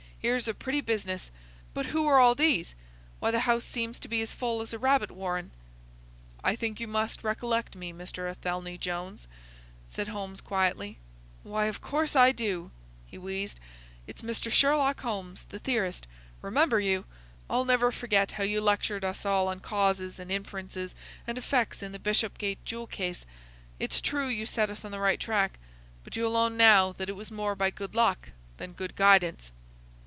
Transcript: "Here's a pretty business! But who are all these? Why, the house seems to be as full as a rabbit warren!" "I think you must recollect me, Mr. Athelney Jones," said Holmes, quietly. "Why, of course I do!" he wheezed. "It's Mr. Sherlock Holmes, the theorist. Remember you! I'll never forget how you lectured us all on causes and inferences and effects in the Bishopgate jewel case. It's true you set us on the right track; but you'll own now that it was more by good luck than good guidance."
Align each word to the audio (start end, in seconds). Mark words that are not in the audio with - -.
"Here's 0.23 0.47
a 0.47 0.53
pretty 0.53 0.81
business! 0.81 1.31
But 1.73 1.87
who 1.87 2.05
are 2.05 2.19
all 2.19 2.35
these? 2.35 2.75
Why, 3.19 3.31
the 3.31 3.39
house 3.39 3.65
seems 3.65 3.97
to 3.97 4.07
be 4.07 4.21
as 4.21 4.31
full 4.31 4.61
as 4.61 4.71
a 4.71 4.77
rabbit 4.77 5.09
warren!" 5.09 5.49
"I 6.43 6.55
think 6.55 6.79
you 6.79 6.87
must 6.87 7.23
recollect 7.23 7.75
me, 7.75 7.91
Mr. 7.91 8.29
Athelney 8.29 8.77
Jones," 8.77 9.27
said 9.89 10.09
Holmes, 10.09 10.39
quietly. 10.39 10.99
"Why, 11.41 11.65
of 11.65 11.81
course 11.81 12.15
I 12.15 12.31
do!" 12.33 12.69
he 13.07 13.17
wheezed. 13.17 13.59
"It's 14.05 14.21
Mr. 14.21 14.51
Sherlock 14.51 14.99
Holmes, 15.01 15.47
the 15.49 15.57
theorist. 15.57 16.05
Remember 16.43 16.79
you! 16.79 17.05
I'll 17.49 17.65
never 17.65 17.91
forget 17.91 18.33
how 18.33 18.43
you 18.43 18.61
lectured 18.61 19.03
us 19.03 19.25
all 19.25 19.47
on 19.47 19.59
causes 19.59 20.19
and 20.19 20.31
inferences 20.31 20.93
and 21.25 21.35
effects 21.35 21.81
in 21.81 21.93
the 21.93 21.97
Bishopgate 21.99 22.63
jewel 22.63 22.85
case. 22.85 23.25
It's 23.79 23.99
true 23.99 24.27
you 24.27 24.45
set 24.45 24.69
us 24.69 24.85
on 24.85 24.91
the 24.91 24.99
right 24.99 25.19
track; 25.19 25.57
but 26.03 26.15
you'll 26.15 26.37
own 26.37 26.57
now 26.57 26.91
that 26.99 27.09
it 27.09 27.15
was 27.15 27.31
more 27.31 27.55
by 27.55 27.71
good 27.71 27.95
luck 27.95 28.29
than 28.57 28.73
good 28.73 28.95
guidance." 28.95 29.51